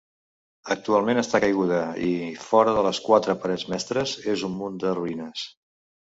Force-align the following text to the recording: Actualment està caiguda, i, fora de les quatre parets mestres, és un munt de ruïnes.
Actualment 0.75 1.19
està 1.23 1.41
caiguda, 1.43 1.81
i, 2.07 2.13
fora 2.45 2.73
de 2.77 2.85
les 2.87 3.01
quatre 3.09 3.35
parets 3.43 3.65
mestres, 3.73 4.15
és 4.33 4.47
un 4.49 4.55
munt 4.63 4.81
de 4.85 4.95
ruïnes. 5.01 5.45